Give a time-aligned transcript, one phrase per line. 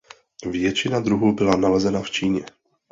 [0.51, 2.45] Většina druhů byla nalezena v Číně.